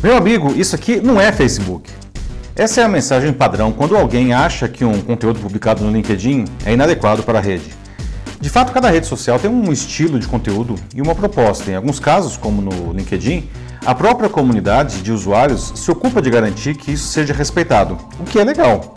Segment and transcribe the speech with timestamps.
[0.00, 1.90] Meu amigo, isso aqui não é Facebook.
[2.54, 6.72] Essa é a mensagem padrão quando alguém acha que um conteúdo publicado no LinkedIn é
[6.72, 7.74] inadequado para a rede.
[8.40, 11.68] De fato, cada rede social tem um estilo de conteúdo e uma proposta.
[11.72, 13.50] Em alguns casos, como no LinkedIn,
[13.84, 18.38] a própria comunidade de usuários se ocupa de garantir que isso seja respeitado, o que
[18.38, 18.94] é legal.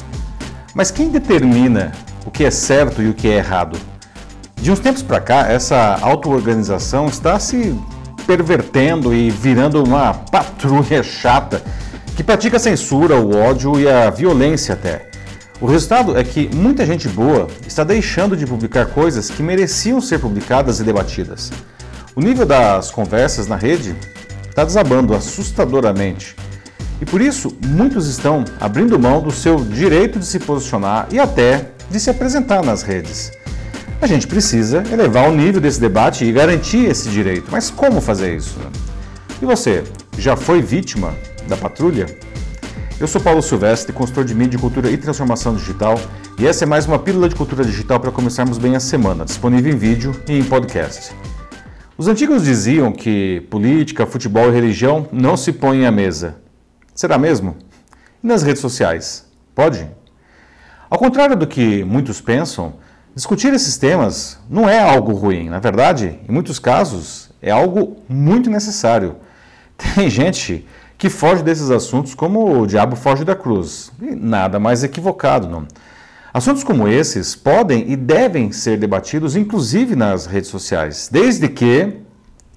[0.75, 1.93] Mas quem determina
[2.27, 3.75] o que é certo e o que é errado?
[4.55, 7.75] De uns tempos para cá, essa auto-organização está se
[8.25, 11.61] pervertendo e virando uma patrulha chata
[12.15, 15.09] que pratica a censura, o ódio e a violência até.
[15.59, 20.19] O resultado é que muita gente boa está deixando de publicar coisas que mereciam ser
[20.19, 21.51] publicadas e debatidas.
[22.15, 23.95] O nível das conversas na rede
[24.49, 26.35] está desabando assustadoramente.
[26.99, 31.71] E por isso, muitos estão abrindo mão do seu direito de se posicionar e até
[31.89, 33.31] de se apresentar nas redes.
[34.01, 37.51] A gente precisa elevar o nível desse debate e garantir esse direito.
[37.51, 38.57] Mas como fazer isso?
[39.39, 39.83] E você,
[40.17, 41.13] já foi vítima
[41.47, 42.07] da patrulha?
[42.99, 46.01] Eu sou Paulo Silvestre, consultor de mídia, cultura e transformação digital,
[46.39, 49.71] e essa é mais uma pílula de cultura digital para começarmos bem a semana, disponível
[49.71, 51.15] em vídeo e em podcast.
[51.95, 56.37] Os antigos diziam que política, futebol e religião não se põem à mesa.
[56.95, 57.55] Será mesmo?
[58.23, 59.27] E nas redes sociais?
[59.53, 59.87] Pode?
[60.89, 62.80] Ao contrário do que muitos pensam,
[63.15, 65.49] discutir esses temas não é algo ruim.
[65.49, 69.15] Na verdade, em muitos casos, é algo muito necessário.
[69.95, 70.65] Tem gente
[70.97, 73.91] que foge desses assuntos como o diabo foge da cruz.
[74.01, 75.67] E nada mais equivocado, não.
[76.33, 81.97] Assuntos como esses podem e devem ser debatidos, inclusive nas redes sociais, desde que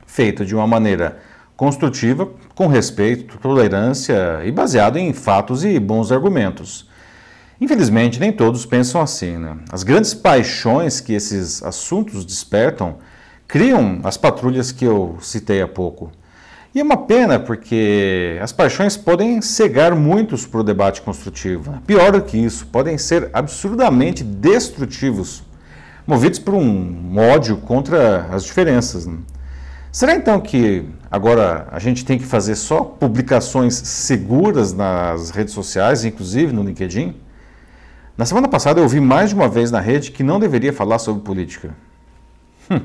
[0.06, 1.18] feito de uma maneira
[1.56, 6.88] construtiva, com respeito, tolerância e baseado em fatos e bons argumentos.
[7.64, 9.38] Infelizmente, nem todos pensam assim.
[9.38, 9.56] Né?
[9.72, 12.96] As grandes paixões que esses assuntos despertam
[13.48, 16.12] criam as patrulhas que eu citei há pouco.
[16.74, 21.80] E é uma pena porque as paixões podem cegar muitos para o debate construtivo.
[21.86, 25.42] Pior do que isso, podem ser absurdamente destrutivos,
[26.06, 29.06] movidos por um ódio contra as diferenças.
[29.06, 29.16] Né?
[29.90, 36.04] Será então que agora a gente tem que fazer só publicações seguras nas redes sociais,
[36.04, 37.23] inclusive no LinkedIn?
[38.16, 41.00] Na semana passada eu ouvi mais de uma vez na rede que não deveria falar
[41.00, 41.74] sobre política.
[42.70, 42.80] Hum.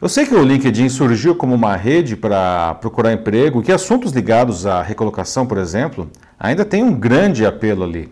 [0.00, 4.64] Eu sei que o LinkedIn surgiu como uma rede para procurar emprego, que assuntos ligados
[4.64, 8.10] à recolocação, por exemplo, ainda tem um grande apelo ali.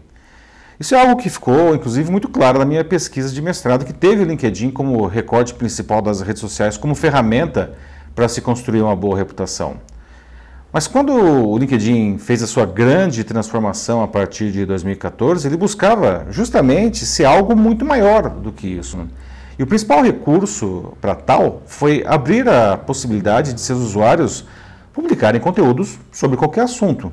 [0.79, 4.23] Isso é algo que ficou, inclusive, muito claro na minha pesquisa de mestrado, que teve
[4.23, 7.73] o LinkedIn como recorte principal das redes sociais, como ferramenta
[8.15, 9.79] para se construir uma boa reputação.
[10.71, 16.27] Mas quando o LinkedIn fez a sua grande transformação a partir de 2014, ele buscava
[16.29, 18.99] justamente ser algo muito maior do que isso.
[19.59, 24.45] E o principal recurso para tal foi abrir a possibilidade de seus usuários
[24.93, 27.11] publicarem conteúdos sobre qualquer assunto.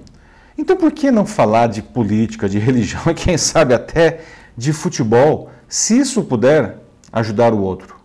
[0.58, 4.20] Então, por que não falar de política, de religião e, quem sabe, até
[4.58, 6.78] de futebol, se isso puder
[7.12, 7.96] ajudar o outro?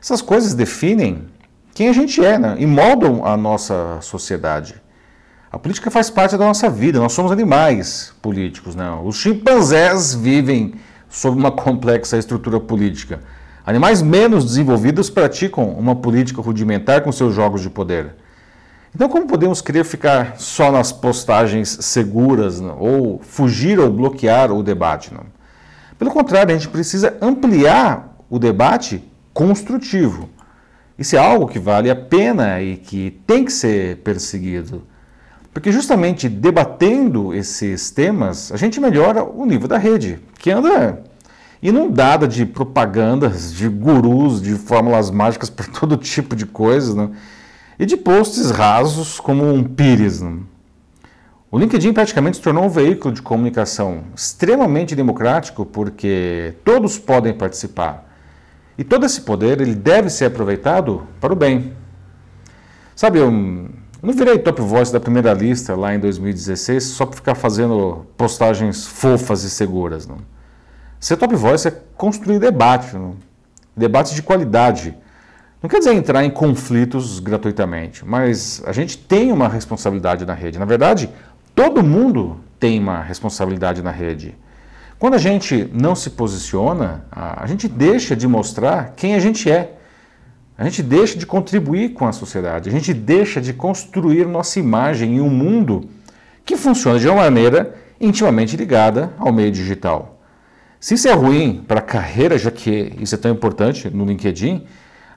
[0.00, 1.24] Essas coisas definem
[1.74, 2.54] quem a gente é né?
[2.58, 4.83] e moldam a nossa sociedade.
[5.54, 8.74] A política faz parte da nossa vida, nós somos animais políticos.
[8.74, 8.90] Né?
[9.04, 10.74] Os chimpanzés vivem
[11.08, 13.20] sob uma complexa estrutura política.
[13.64, 18.16] Animais menos desenvolvidos praticam uma política rudimentar com seus jogos de poder.
[18.92, 22.76] Então, como podemos querer ficar só nas postagens seguras não?
[22.76, 25.14] ou fugir ou bloquear o debate?
[25.14, 25.22] Não?
[25.96, 30.28] Pelo contrário, a gente precisa ampliar o debate construtivo.
[30.98, 34.82] Isso é algo que vale a pena e que tem que ser perseguido.
[35.54, 41.00] Porque justamente debatendo esses temas, a gente melhora o nível da rede, que anda
[41.62, 47.10] inundada de propagandas, de gurus, de fórmulas mágicas para todo tipo de coisas, né?
[47.78, 50.20] e de posts rasos como um pires.
[50.20, 50.40] Né?
[51.50, 58.12] O LinkedIn praticamente se tornou um veículo de comunicação extremamente democrático porque todos podem participar.
[58.76, 61.72] E todo esse poder ele deve ser aproveitado para o bem.
[62.96, 63.20] Sabe,
[64.04, 68.04] eu não virei top voice da primeira lista lá em 2016 só para ficar fazendo
[68.18, 70.06] postagens fofas e seguras.
[70.06, 70.18] Não.
[71.00, 73.16] Ser top voice é construir debate, não?
[73.74, 74.94] debates de qualidade.
[75.62, 80.58] Não quer dizer entrar em conflitos gratuitamente, mas a gente tem uma responsabilidade na rede.
[80.58, 81.08] Na verdade,
[81.54, 84.34] todo mundo tem uma responsabilidade na rede.
[84.98, 89.78] Quando a gente não se posiciona, a gente deixa de mostrar quem a gente é.
[90.56, 92.68] A gente deixa de contribuir com a sociedade.
[92.68, 95.88] A gente deixa de construir nossa imagem em um mundo
[96.44, 100.20] que funciona de uma maneira intimamente ligada ao meio digital.
[100.78, 104.64] Se isso é ruim para a carreira, já que isso é tão importante no LinkedIn,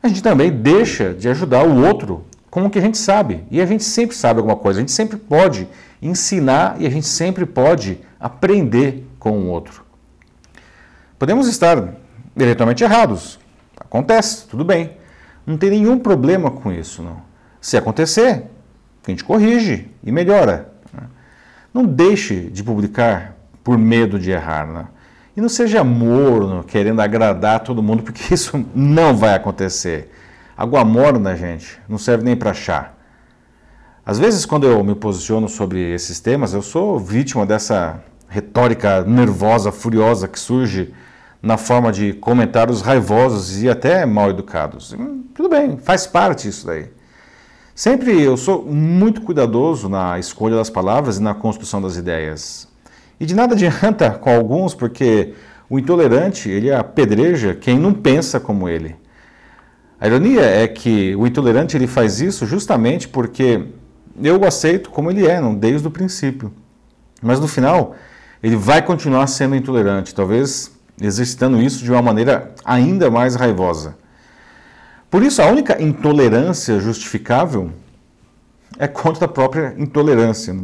[0.02, 3.44] a gente também deixa de ajudar o outro como que a gente sabe.
[3.52, 5.68] E a gente sempre sabe alguma coisa, a gente sempre pode
[6.02, 9.84] ensinar e a gente sempre pode aprender com o outro.
[11.20, 11.96] Podemos estar
[12.36, 13.38] diretamente errados,
[13.80, 14.97] acontece, tudo bem.
[15.48, 17.22] Não tem nenhum problema com isso, não.
[17.62, 18.44] Se acontecer,
[19.08, 20.74] a gente corrige e melhora.
[20.94, 21.04] Né?
[21.74, 24.68] Não deixe de publicar por medo de errar.
[24.68, 24.88] Né?
[25.38, 30.12] E não seja morno, querendo agradar todo mundo, porque isso não vai acontecer.
[30.58, 32.92] Água morna, gente, não serve nem para chá.
[34.06, 39.72] Às vezes, quando eu me posiciono sobre esses temas, eu sou vítima dessa retórica nervosa,
[39.72, 40.94] furiosa que surge
[41.42, 44.94] na forma de comentários raivosos e até mal educados.
[44.94, 46.90] Hum, tudo bem, faz parte isso daí.
[47.76, 52.68] Sempre eu sou muito cuidadoso na escolha das palavras e na construção das ideias.
[53.20, 55.34] E de nada adianta com alguns, porque
[55.70, 58.96] o intolerante, ele apedreja quem não pensa como ele.
[60.00, 63.66] A ironia é que o intolerante ele faz isso justamente porque
[64.24, 66.52] eu o aceito como ele é, não desde o princípio.
[67.22, 67.96] Mas no final,
[68.42, 73.96] ele vai continuar sendo intolerante, talvez exercitando isso de uma maneira ainda mais raivosa.
[75.10, 77.72] Por isso, a única intolerância justificável
[78.78, 80.54] é contra a própria intolerância.
[80.54, 80.64] Né?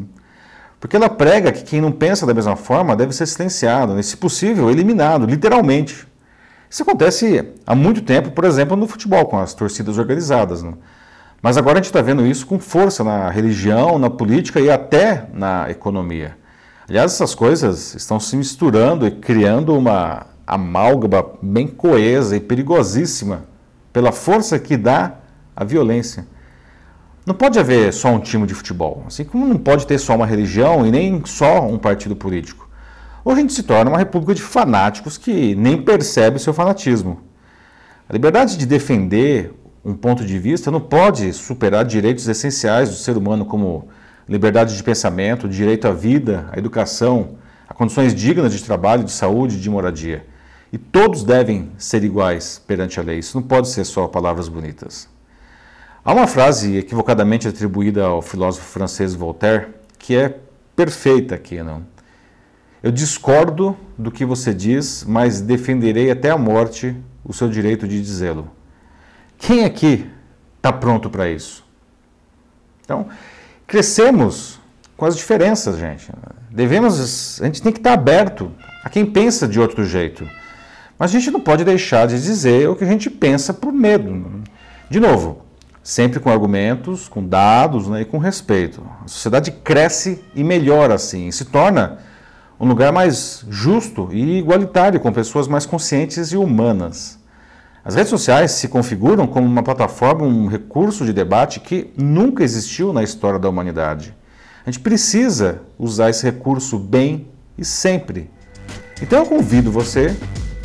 [0.80, 4.18] Porque ela prega que quem não pensa da mesma forma deve ser silenciado, e, se
[4.18, 6.06] possível, eliminado, literalmente.
[6.70, 10.62] Isso acontece há muito tempo, por exemplo, no futebol, com as torcidas organizadas.
[10.62, 10.74] Né?
[11.42, 15.28] Mas agora a gente está vendo isso com força na religião, na política e até
[15.34, 16.36] na economia.
[16.88, 23.46] Aliás, essas coisas estão se misturando e criando uma amálgama bem coesa e perigosíssima
[23.94, 25.16] pela força que dá
[25.56, 26.28] a violência.
[27.26, 30.26] Não pode haver só um time de futebol, assim como não pode ter só uma
[30.26, 32.70] religião e nem só um partido político.
[33.24, 37.22] Hoje a gente se torna uma república de fanáticos que nem percebe seu fanatismo.
[38.10, 39.54] A liberdade de defender
[39.86, 43.88] um ponto de vista não pode superar direitos essenciais do ser humano, como
[44.28, 47.36] liberdade de pensamento, direito à vida, à educação,
[47.68, 50.26] a condições dignas de trabalho, de saúde, de moradia.
[50.72, 53.20] E todos devem ser iguais perante a lei.
[53.20, 55.08] Isso não pode ser só palavras bonitas.
[56.04, 59.68] Há uma frase equivocadamente atribuída ao filósofo francês Voltaire
[59.98, 60.38] que é
[60.76, 61.86] perfeita aqui, não?
[62.82, 66.94] Eu discordo do que você diz, mas defenderei até a morte
[67.24, 68.52] o seu direito de dizê-lo.
[69.38, 70.10] Quem aqui
[70.58, 71.66] está pronto para isso?
[72.84, 73.08] Então,
[73.68, 74.60] crescemos
[74.96, 76.10] com as diferenças, gente.
[76.50, 78.52] Devemos, a gente tem que estar aberto
[78.84, 80.28] a quem pensa de outro jeito.
[80.98, 84.44] Mas a gente não pode deixar de dizer o que a gente pensa por medo.
[84.90, 85.42] De novo,
[85.84, 88.82] sempre com argumentos, com dados né, e com respeito.
[89.04, 92.00] A sociedade cresce e melhora assim, e se torna
[92.60, 97.20] um lugar mais justo e igualitário, com pessoas mais conscientes e humanas.
[97.86, 102.94] As redes sociais se configuram como uma plataforma, um recurso de debate que nunca existiu
[102.94, 104.16] na história da humanidade.
[104.66, 107.28] A gente precisa usar esse recurso bem
[107.58, 108.30] e sempre.
[109.02, 110.16] Então eu convido você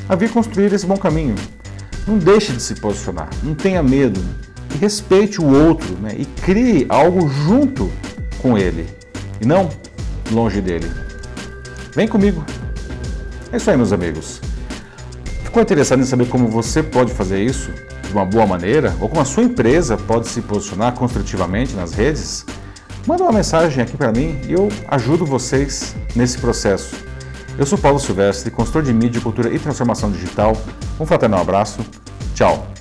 [0.08, 1.34] a vir construir esse bom caminho.
[2.06, 4.20] Não deixe de se posicionar, não tenha medo,
[4.72, 6.14] e respeite o outro né?
[6.16, 7.90] e crie algo junto
[8.40, 8.86] com ele
[9.40, 9.68] e não
[10.30, 10.88] longe dele.
[11.94, 12.44] Vem comigo.
[13.50, 14.40] É isso aí, meus amigos.
[15.58, 17.72] Ficou interessado em saber como você pode fazer isso
[18.06, 22.46] de uma boa maneira ou como a sua empresa pode se posicionar construtivamente nas redes?
[23.04, 26.94] Manda uma mensagem aqui para mim e eu ajudo vocês nesse processo.
[27.58, 30.56] Eu sou Paulo Silvestre, consultor de mídia, cultura e transformação digital.
[31.00, 31.80] Um fraternal abraço.
[32.36, 32.77] Tchau.